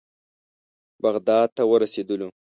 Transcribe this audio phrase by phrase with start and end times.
[1.03, 2.27] بغداد ته ورسېدلو.